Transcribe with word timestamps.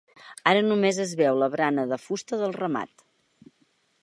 Ara 0.51 0.63
només 0.69 1.01
es 1.03 1.13
veu 1.19 1.37
la 1.43 1.51
barana 1.57 1.87
de 1.93 2.01
fusta 2.07 2.43
del 2.43 2.59
remat. 2.65 3.09